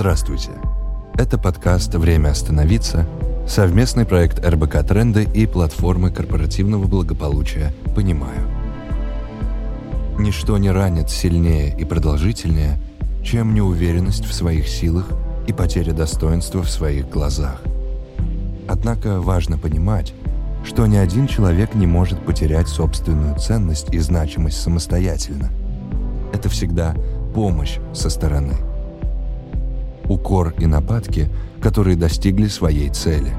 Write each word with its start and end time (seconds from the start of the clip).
Здравствуйте. 0.00 0.50
Это 1.14 1.38
подкаст 1.38 1.92
«Время 1.92 2.28
остановиться», 2.28 3.04
совместный 3.48 4.06
проект 4.06 4.38
РБК 4.38 4.86
«Тренды» 4.86 5.24
и 5.24 5.44
платформы 5.44 6.12
корпоративного 6.12 6.86
благополучия 6.86 7.74
«Понимаю». 7.96 8.48
Ничто 10.16 10.56
не 10.56 10.70
ранит 10.70 11.10
сильнее 11.10 11.76
и 11.76 11.84
продолжительнее, 11.84 12.78
чем 13.24 13.54
неуверенность 13.54 14.24
в 14.24 14.32
своих 14.32 14.68
силах 14.68 15.08
и 15.48 15.52
потеря 15.52 15.92
достоинства 15.92 16.62
в 16.62 16.70
своих 16.70 17.10
глазах. 17.10 17.60
Однако 18.68 19.20
важно 19.20 19.58
понимать, 19.58 20.14
что 20.64 20.86
ни 20.86 20.96
один 20.96 21.26
человек 21.26 21.74
не 21.74 21.88
может 21.88 22.24
потерять 22.24 22.68
собственную 22.68 23.36
ценность 23.40 23.92
и 23.92 23.98
значимость 23.98 24.62
самостоятельно. 24.62 25.50
Это 26.32 26.48
всегда 26.48 26.94
помощь 27.34 27.78
со 27.92 28.08
стороны. 28.10 28.67
Укор 30.08 30.54
и 30.58 30.66
нападки, 30.66 31.30
которые 31.60 31.96
достигли 31.96 32.46
своей 32.48 32.88
цели. 32.88 33.32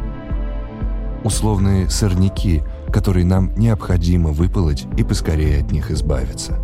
Условные 1.23 1.89
сорняки, 1.89 2.61
которые 2.91 3.25
нам 3.25 3.53
необходимо 3.55 4.29
выполоть 4.29 4.85
и 4.97 5.03
поскорее 5.03 5.61
от 5.61 5.71
них 5.71 5.91
избавиться. 5.91 6.57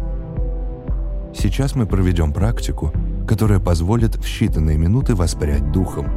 Сейчас 1.33 1.75
мы 1.75 1.85
проведем 1.85 2.31
практику, 2.31 2.93
которая 3.27 3.59
позволит 3.59 4.15
в 4.15 4.21
считанные 4.21 4.77
минуты 4.77 5.15
воспрять 5.15 5.71
духом, 5.71 6.07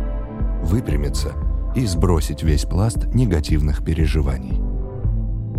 выпрямиться 0.63 1.33
и 1.75 1.85
сбросить 1.87 2.43
весь 2.43 2.65
пласт 2.65 3.07
негативных 3.15 3.85
переживаний. 3.85 4.61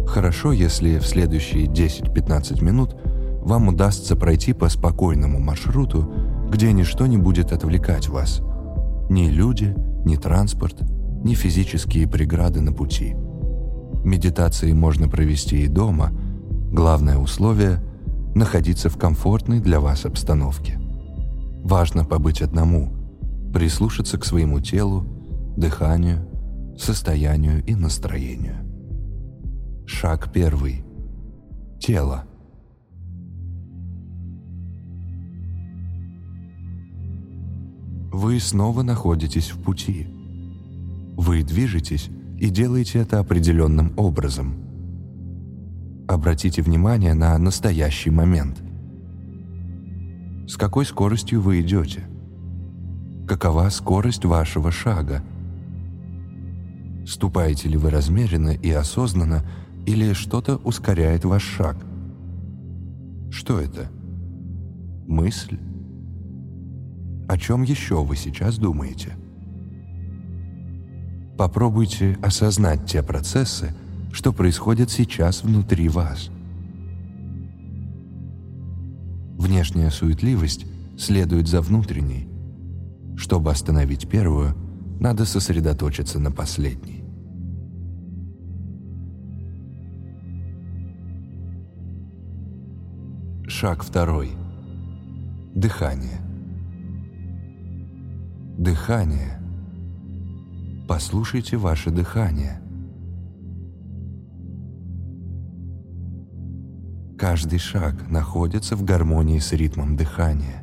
Хорошо, 0.08 0.52
если 0.52 0.98
в 0.98 1.06
следующие 1.06 1.66
10-15 1.66 2.64
минут 2.64 2.96
вам 3.42 3.68
удастся 3.68 4.16
пройти 4.16 4.54
по 4.54 4.70
спокойному 4.70 5.40
маршруту, 5.40 6.12
где 6.50 6.74
ничто 6.74 7.08
не 7.08 7.18
будет 7.18 7.52
отвлекать 7.52 8.10
вас. 8.10 8.42
Ни 9.10 9.30
люди, 9.30 9.76
ни 10.06 10.16
транспорт, 10.16 10.82
ни 11.24 11.34
физические 11.34 12.08
преграды 12.08 12.62
на 12.62 12.74
пути. 12.74 13.16
Медитации 14.04 14.72
можно 14.72 15.08
провести 15.08 15.64
и 15.64 15.68
дома. 15.68 16.12
Главное 16.72 17.18
условие– 17.18 17.82
находиться 18.36 18.90
в 18.90 18.98
комфортной 18.98 19.60
для 19.60 19.80
вас 19.80 20.06
обстановке. 20.06 20.80
Важно 21.64 22.06
побыть 22.06 22.42
одному, 22.42 22.92
прислушаться 23.54 24.18
к 24.18 24.26
своему 24.26 24.60
телу, 24.62 25.06
дыханию, 25.58 26.28
состоянию 26.78 27.64
и 27.66 27.76
настроению. 27.76 28.56
Шаг 29.86 30.32
первый. 30.32 30.86
Тело. 31.80 32.24
Вы 38.22 38.38
снова 38.42 38.82
находитесь 38.84 39.50
в 39.50 39.62
пути. 39.62 40.06
Вы 41.16 41.42
движетесь 41.42 42.10
и 42.38 42.50
делаете 42.50 43.00
это 43.00 43.20
определенным 43.20 43.94
образом. 43.96 44.56
Обратите 46.06 46.62
внимание 46.62 47.14
на 47.14 47.38
настоящий 47.38 48.10
момент. 48.10 48.62
С 50.50 50.58
какой 50.58 50.86
скоростью 50.86 51.40
вы 51.40 51.62
идете? 51.62 52.10
Какова 53.26 53.70
скорость 53.70 54.26
вашего 54.26 54.70
шага? 54.70 55.24
Ступаете 57.08 57.70
ли 57.70 57.78
вы 57.78 57.90
размеренно 57.90 58.50
и 58.50 58.70
осознанно, 58.70 59.46
или 59.86 60.12
что-то 60.12 60.58
ускоряет 60.58 61.24
ваш 61.24 61.44
шаг? 61.44 61.78
Что 63.32 63.62
это? 63.62 63.90
Мысль? 65.08 65.58
О 67.30 67.38
чем 67.38 67.62
еще 67.62 68.04
вы 68.04 68.16
сейчас 68.16 68.58
думаете? 68.58 69.16
Попробуйте 71.38 72.18
осознать 72.24 72.88
те 72.88 73.04
процессы, 73.04 73.76
что 74.12 74.34
происходят 74.34 74.90
сейчас 74.90 75.44
внутри 75.44 75.90
вас. 75.90 76.32
Внешняя 79.38 79.92
суетливость 79.92 80.66
следует 80.98 81.48
за 81.48 81.62
внутренней. 81.62 82.28
Чтобы 83.16 83.52
остановить 83.52 84.10
первую, 84.10 84.56
надо 85.00 85.26
сосредоточиться 85.26 86.18
на 86.18 86.32
последней. 86.32 87.04
Шаг 93.48 93.84
второй. 93.84 94.32
Дыхание. 95.54 96.29
Дыхание. 98.60 99.40
Послушайте 100.86 101.56
ваше 101.56 101.92
дыхание. 101.92 102.60
Каждый 107.18 107.58
шаг 107.58 108.10
находится 108.10 108.76
в 108.76 108.84
гармонии 108.84 109.40
с 109.40 109.54
ритмом 109.54 109.96
дыхания. 109.96 110.62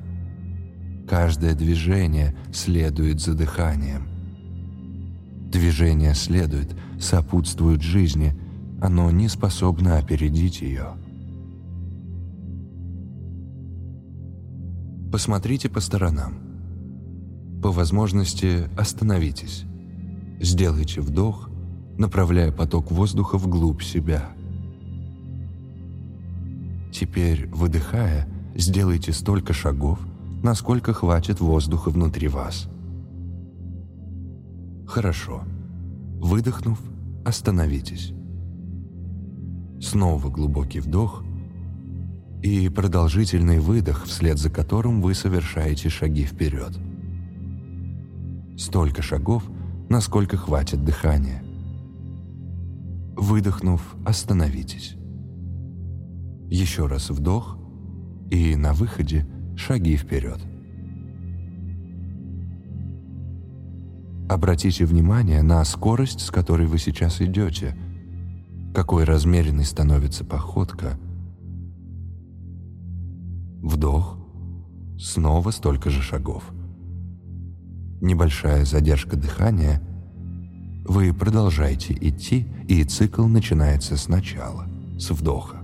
Каждое 1.09 1.55
движение 1.55 2.37
следует 2.53 3.23
за 3.23 3.33
дыханием. 3.33 4.07
Движение 5.51 6.15
следует, 6.15 6.77
сопутствует 7.01 7.81
жизни, 7.81 8.39
оно 8.79 9.11
не 9.11 9.27
способно 9.31 9.97
опередить 9.97 10.61
ее. 10.61 10.89
Посмотрите 15.11 15.71
по 15.71 15.81
сторонам. 15.81 16.46
По 17.67 17.73
возможности 17.73 18.71
остановитесь. 18.77 19.65
Сделайте 20.41 21.01
вдох, 21.01 21.51
направляя 21.99 22.53
поток 22.53 22.93
воздуха 22.93 23.39
вглубь 23.39 23.83
себя. 23.83 24.31
Теперь, 26.93 27.49
выдыхая, 27.49 28.29
сделайте 28.55 29.13
столько 29.13 29.53
шагов, 29.53 29.99
насколько 30.45 30.93
хватит 30.93 31.41
воздуха 31.41 31.91
внутри 31.91 32.29
вас. 32.29 32.69
Хорошо. 34.87 35.43
Выдохнув, 36.21 36.81
остановитесь. 37.25 38.13
Снова 39.81 40.31
глубокий 40.31 40.79
вдох 40.79 41.25
и 42.45 42.69
продолжительный 42.69 43.59
выдох, 43.59 44.05
вслед 44.05 44.39
за 44.39 44.51
которым 44.51 45.03
вы 45.03 45.15
совершаете 45.15 45.89
шаги 45.89 46.23
вперед. 46.23 46.79
Столько 48.57 49.03
шагов, 49.03 49.45
насколько 49.91 50.39
хватит 50.39 50.83
дыхания. 50.83 51.43
Выдохнув, 53.15 53.95
остановитесь. 54.07 54.97
Еще 56.49 56.87
раз 56.87 57.11
вдох 57.11 57.59
и 58.31 58.57
на 58.57 58.73
выходе 58.73 59.27
шаги 59.57 59.97
вперед. 59.97 60.41
Обратите 64.29 64.87
внимание 64.87 65.43
на 65.43 65.63
скорость, 65.65 66.21
с 66.21 66.31
которой 66.31 66.67
вы 66.67 66.79
сейчас 66.79 67.21
идете, 67.21 67.77
какой 68.75 69.05
размеренной 69.05 69.65
становится 69.65 70.25
походка. 70.25 70.99
Вдох, 73.63 74.19
снова 74.99 75.51
столько 75.51 75.91
же 75.91 76.01
шагов 76.01 76.53
небольшая 78.01 78.65
задержка 78.65 79.17
дыхания, 79.17 79.81
вы 80.85 81.13
продолжаете 81.13 81.95
идти, 81.95 82.47
и 82.69 82.85
цикл 82.85 83.27
начинается 83.27 83.97
сначала, 83.97 84.67
с 84.99 85.11
вдоха. 85.11 85.57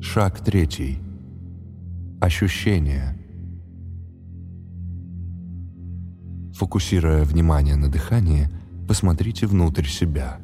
Шаг 0.00 0.40
третий. 0.44 1.00
Ощущения. 2.20 3.18
Фокусируя 6.54 7.24
внимание 7.24 7.74
на 7.74 7.90
дыхании, 7.90 8.48
посмотрите 8.86 9.48
внутрь 9.48 9.86
себя. 9.86 10.38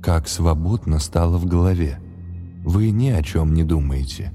Как 0.00 0.28
свободно 0.28 1.00
стало 1.00 1.36
в 1.36 1.46
голове– 1.46 1.98
вы 2.66 2.90
ни 2.90 3.10
о 3.10 3.22
чем 3.22 3.54
не 3.54 3.62
думаете. 3.62 4.32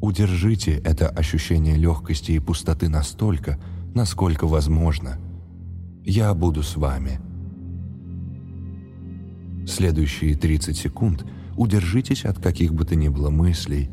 Удержите 0.00 0.78
это 0.78 1.10
ощущение 1.10 1.76
легкости 1.76 2.32
и 2.32 2.38
пустоты 2.38 2.88
настолько, 2.88 3.58
насколько 3.94 4.46
возможно. 4.46 5.18
Я 6.04 6.32
буду 6.32 6.62
с 6.62 6.76
вами. 6.76 7.20
Следующие 9.66 10.36
30 10.36 10.74
секунд 10.74 11.26
удержитесь 11.54 12.24
от 12.24 12.38
каких 12.38 12.72
бы 12.72 12.86
то 12.86 12.96
ни 12.96 13.08
было 13.08 13.28
мыслей, 13.28 13.90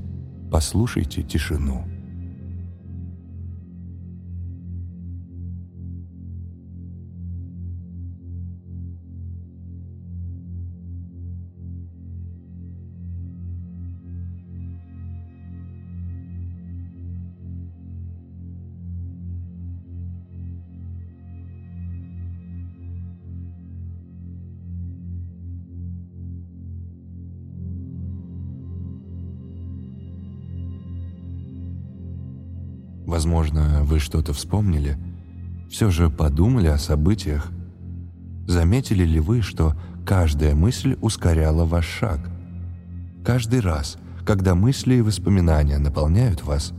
послушайте 0.50 1.24
тишину. 1.24 1.84
Возможно, 33.14 33.84
вы 33.84 34.00
что-то 34.00 34.34
вспомнили, 34.34 34.98
все 35.70 35.92
же 35.92 36.10
подумали 36.10 36.66
о 36.66 36.80
событиях. 36.80 37.52
Заметили 38.48 39.04
ли 39.04 39.20
вы, 39.20 39.44
что 39.44 39.76
каждая 40.04 40.56
мысль 40.56 40.98
ускоряла 41.00 41.64
ваш 41.64 41.86
шаг? 41.86 42.32
Каждый 43.24 43.60
раз, 43.60 44.00
когда 44.26 44.56
мысли 44.56 44.96
и 44.96 45.02
воспоминания 45.02 45.78
наполняют 45.78 46.44
вас, 46.44 46.74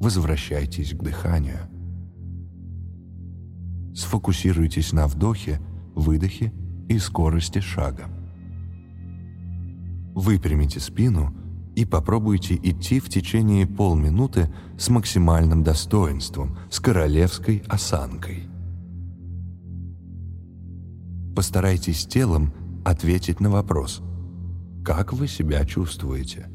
возвращайтесь 0.00 0.90
к 0.92 1.04
дыханию. 1.04 1.60
Сфокусируйтесь 3.94 4.92
на 4.92 5.06
вдохе, 5.06 5.60
выдохе 5.94 6.52
и 6.88 6.98
скорости 6.98 7.60
шага. 7.60 8.06
Выпрямите 10.16 10.80
спину 10.80 11.32
и 11.76 11.84
попробуйте 11.84 12.56
идти 12.56 12.98
в 12.98 13.10
течение 13.10 13.66
полминуты 13.66 14.48
с 14.78 14.88
максимальным 14.88 15.62
достоинством, 15.62 16.58
с 16.70 16.80
королевской 16.80 17.62
осанкой. 17.68 18.48
Постарайтесь 21.36 22.06
телом 22.06 22.54
ответить 22.82 23.40
на 23.40 23.50
вопрос 23.50 24.00
«Как 24.84 25.12
вы 25.12 25.28
себя 25.28 25.66
чувствуете?» 25.66 26.48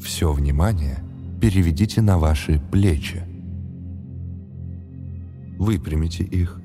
Все 0.00 0.32
внимание 0.32 1.04
переведите 1.42 2.00
на 2.00 2.18
ваши 2.18 2.58
плечи. 2.72 3.22
Выпрямите 5.58 6.24
их. 6.24 6.58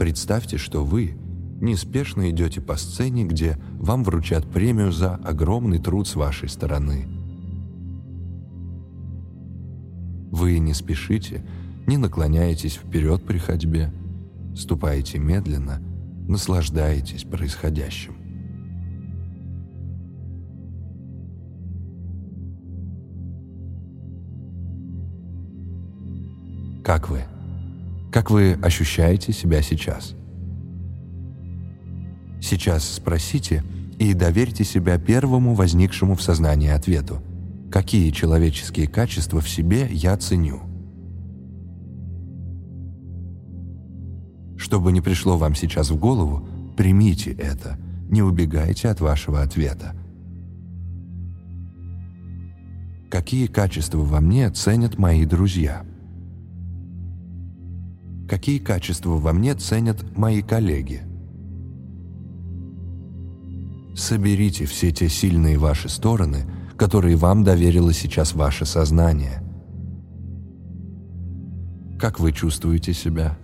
Представьте, 0.00 0.56
что 0.56 0.84
вы 0.84 1.16
неспешно 1.62 2.28
идете 2.30 2.60
по 2.60 2.76
сцене, 2.76 3.24
где 3.24 3.56
вам 3.78 4.04
вручат 4.04 4.46
премию 4.50 4.92
за 4.92 5.14
огромный 5.14 5.78
труд 5.78 6.06
с 6.08 6.16
вашей 6.16 6.48
стороны. 6.48 7.06
Вы 10.30 10.58
не 10.58 10.74
спешите, 10.74 11.44
не 11.86 11.96
наклоняетесь 11.96 12.74
вперед 12.74 13.24
при 13.24 13.38
ходьбе, 13.38 13.92
ступаете 14.56 15.18
медленно, 15.18 15.80
наслаждаетесь 16.28 17.24
происходящим. 17.24 18.14
Как 26.82 27.08
вы? 27.08 27.20
Как 28.10 28.30
вы 28.30 28.58
ощущаете 28.60 29.32
себя 29.32 29.62
сейчас? 29.62 30.16
Сейчас 32.42 32.84
спросите 32.96 33.62
и 34.00 34.14
доверьте 34.14 34.64
себя 34.64 34.98
первому 34.98 35.54
возникшему 35.54 36.16
в 36.16 36.22
сознании 36.22 36.70
ответу. 36.70 37.22
Какие 37.70 38.10
человеческие 38.10 38.88
качества 38.88 39.40
в 39.40 39.48
себе 39.48 39.88
я 39.92 40.16
ценю? 40.16 40.60
Что 44.58 44.80
бы 44.80 44.90
ни 44.90 44.98
пришло 44.98 45.38
вам 45.38 45.54
сейчас 45.54 45.90
в 45.90 45.96
голову, 45.96 46.46
примите 46.76 47.30
это, 47.30 47.78
не 48.10 48.22
убегайте 48.22 48.88
от 48.88 49.00
вашего 49.00 49.40
ответа. 49.40 49.94
Какие 53.08 53.46
качества 53.46 53.98
во 53.98 54.20
мне 54.20 54.50
ценят 54.50 54.98
мои 54.98 55.24
друзья? 55.26 55.84
Какие 58.28 58.58
качества 58.58 59.10
во 59.10 59.32
мне 59.32 59.54
ценят 59.54 60.16
мои 60.16 60.42
коллеги? 60.42 61.11
Соберите 64.02 64.64
все 64.64 64.90
те 64.90 65.08
сильные 65.08 65.58
ваши 65.58 65.88
стороны, 65.88 66.44
которые 66.76 67.14
вам 67.14 67.44
доверило 67.44 67.92
сейчас 67.92 68.34
ваше 68.34 68.66
сознание. 68.66 69.44
Как 72.00 72.18
вы 72.18 72.32
чувствуете 72.32 72.94
себя? 72.94 73.38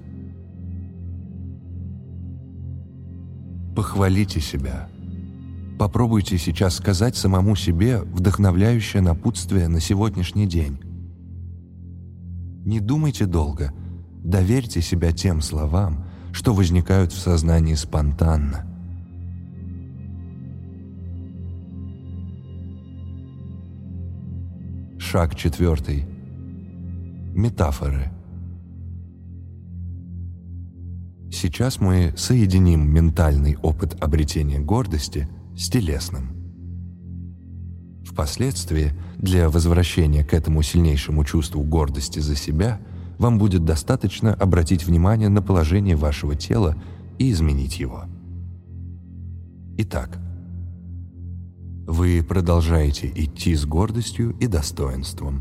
Похвалите 3.77 4.41
себя. 4.41 4.89
Попробуйте 5.79 6.37
сейчас 6.39 6.75
сказать 6.75 7.15
самому 7.15 7.55
себе 7.55 8.01
вдохновляющее 8.01 9.01
напутствие 9.01 9.69
на 9.69 9.79
сегодняшний 9.79 10.49
день. 10.49 10.81
Не 12.67 12.81
думайте 12.81 13.27
долго, 13.27 13.73
доверьте 14.25 14.83
себя 14.83 15.13
тем 15.13 15.41
словам, 15.41 16.05
что 16.33 16.53
возникают 16.53 17.13
в 17.13 17.19
сознании 17.21 17.75
спонтанно. 17.75 18.68
Шаг 25.11 25.35
четвертый. 25.37 26.05
Метафоры. 27.35 28.11
Сейчас 31.33 31.81
мы 31.81 32.13
соединим 32.15 32.93
ментальный 32.93 33.57
опыт 33.63 33.97
обретения 34.03 34.59
гордости 34.59 35.27
с 35.57 35.71
телесным. 35.71 36.29
Впоследствии, 38.05 38.93
для 39.17 39.49
возвращения 39.49 40.25
к 40.25 40.35
этому 40.35 40.61
сильнейшему 40.61 41.25
чувству 41.25 41.63
гордости 41.63 42.19
за 42.19 42.37
себя, 42.37 42.79
вам 43.17 43.39
будет 43.39 43.65
достаточно 43.65 44.35
обратить 44.35 44.85
внимание 44.85 45.31
на 45.31 45.41
положение 45.41 45.97
вашего 45.97 46.37
тела 46.37 46.77
и 47.19 47.31
изменить 47.31 47.81
его. 47.81 48.05
Итак, 49.79 50.19
вы 51.89 52.23
продолжаете 52.23 53.11
идти 53.15 53.55
с 53.55 53.65
гордостью 53.65 54.37
и 54.41 54.47
достоинством. 54.47 55.41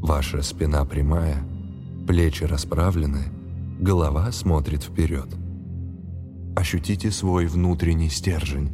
Ваша 0.00 0.40
спина 0.40 0.84
прямая, 0.84 1.42
плечи 2.06 2.44
расправлены, 2.44 3.24
голова 3.80 4.30
смотрит 4.30 4.84
вперед. 4.84 5.26
Ощутите 6.54 7.10
свой 7.10 7.46
внутренний 7.46 8.08
стержень. 8.08 8.70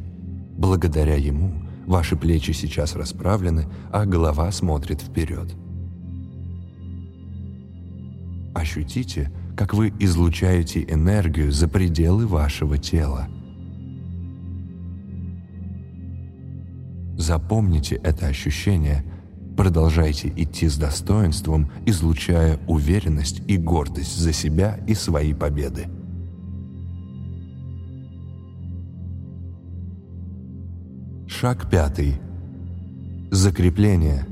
Благодаря 0.58 1.14
ему 1.14 1.54
ваши 1.86 2.16
плечи 2.16 2.50
сейчас 2.50 2.96
расправлены, 2.96 3.66
а 3.90 4.04
голова 4.04 4.52
смотрит 4.52 5.00
вперед. 5.00 5.50
Ощутите, 8.54 9.32
как 9.56 9.72
вы 9.72 9.90
излучаете 10.00 10.82
энергию 10.82 11.50
за 11.50 11.66
пределы 11.66 12.26
вашего 12.26 12.76
тела– 12.76 13.26
Запомните 17.18 17.96
это 17.96 18.28
ощущение, 18.28 19.04
продолжайте 19.56 20.32
идти 20.36 20.68
с 20.68 20.76
достоинством, 20.76 21.68
излучая 21.84 22.60
уверенность 22.68 23.42
и 23.48 23.56
гордость 23.56 24.16
за 24.16 24.32
себя 24.32 24.78
и 24.86 24.94
свои 24.94 25.34
победы. 25.34 25.88
Шаг 31.26 31.68
пятый. 31.68 32.20
Закрепление. 33.32 34.24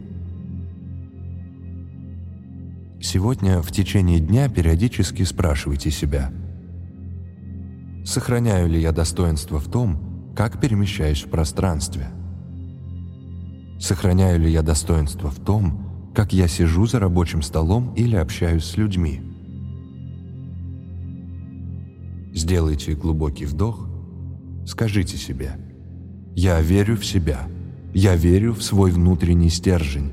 Сегодня 3.00 3.62
в 3.62 3.72
течение 3.72 4.20
дня 4.20 4.48
периодически 4.48 5.24
спрашивайте 5.24 5.90
себя, 5.90 6.30
сохраняю 8.04 8.68
ли 8.68 8.80
я 8.80 8.92
достоинство 8.92 9.58
в 9.58 9.68
том, 9.68 10.32
как 10.36 10.60
перемещаюсь 10.60 11.24
в 11.24 11.30
пространстве– 11.30 12.10
Сохраняю 13.78 14.40
ли 14.40 14.50
я 14.50 14.62
достоинство 14.62 15.30
в 15.30 15.38
том, 15.38 16.12
как 16.14 16.32
я 16.32 16.48
сижу 16.48 16.86
за 16.86 16.98
рабочим 16.98 17.42
столом 17.42 17.92
или 17.94 18.16
общаюсь 18.16 18.64
с 18.64 18.76
людьми? 18.76 19.20
Сделайте 22.32 22.94
глубокий 22.94 23.44
вдох, 23.44 23.86
скажите 24.66 25.16
себе 25.16 25.52
«Я 26.34 26.60
верю 26.60 26.96
в 26.96 27.04
себя, 27.04 27.48
я 27.94 28.16
верю 28.16 28.54
в 28.54 28.62
свой 28.62 28.90
внутренний 28.90 29.50
стержень». 29.50 30.12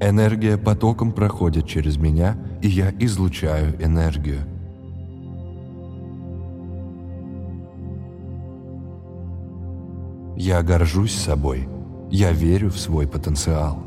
Энергия 0.00 0.58
потоком 0.58 1.12
проходит 1.12 1.66
через 1.66 1.96
меня, 1.96 2.36
и 2.62 2.68
я 2.68 2.92
излучаю 2.98 3.82
энергию– 3.82 4.40
Я 10.36 10.62
горжусь 10.62 11.14
собой. 11.14 11.68
Я 12.10 12.32
верю 12.32 12.70
в 12.70 12.78
свой 12.78 13.06
потенциал. 13.06 13.84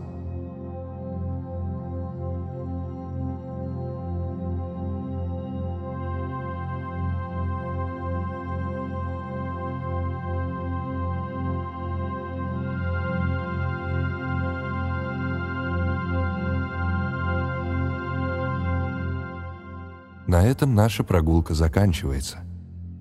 На 20.28 20.46
этом 20.46 20.76
наша 20.76 21.04
прогулка 21.04 21.54
заканчивается. 21.54 22.40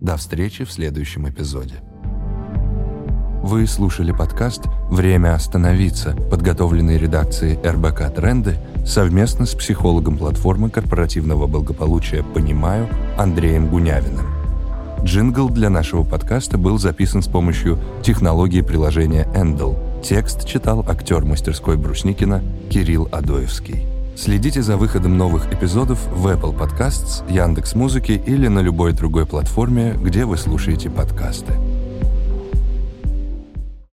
До 0.00 0.16
встречи 0.16 0.64
в 0.64 0.72
следующем 0.72 1.28
эпизоде. 1.28 1.82
Вы 3.46 3.68
слушали 3.68 4.10
подкаст 4.10 4.62
«Время 4.90 5.32
остановиться», 5.32 6.16
подготовленный 6.32 6.98
редакцией 6.98 7.56
РБК 7.64 8.12
«Тренды» 8.12 8.56
совместно 8.84 9.46
с 9.46 9.54
психологом 9.54 10.18
платформы 10.18 10.68
корпоративного 10.68 11.46
благополучия 11.46 12.24
«Понимаю» 12.24 12.88
Андреем 13.16 13.68
Гунявиным. 13.68 14.26
Джингл 15.04 15.48
для 15.48 15.70
нашего 15.70 16.02
подкаста 16.02 16.58
был 16.58 16.80
записан 16.80 17.22
с 17.22 17.28
помощью 17.28 17.78
технологии 18.02 18.62
приложения 18.62 19.28
Endel. 19.32 20.02
Текст 20.02 20.44
читал 20.44 20.84
актер 20.88 21.24
мастерской 21.24 21.76
Брусникина 21.76 22.42
Кирилл 22.68 23.08
Адоевский. 23.12 23.86
Следите 24.16 24.60
за 24.60 24.76
выходом 24.76 25.16
новых 25.16 25.52
эпизодов 25.52 26.04
в 26.08 26.26
Apple 26.26 26.58
Podcasts, 26.58 27.22
Яндекс.Музыке 27.32 28.16
или 28.16 28.48
на 28.48 28.58
любой 28.58 28.92
другой 28.92 29.24
платформе, 29.24 29.94
где 30.02 30.24
вы 30.24 30.36
слушаете 30.36 30.90
подкасты. 30.90 31.52